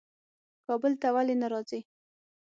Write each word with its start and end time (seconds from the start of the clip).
کابل 0.67 0.93
ته 1.01 1.07
ولي 1.15 1.35
نه 1.41 1.47
راځې؟ 1.53 1.79